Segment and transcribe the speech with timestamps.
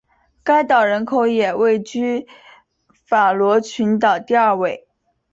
[0.43, 2.27] 该岛人口也位居
[3.05, 4.87] 法罗群岛第二位。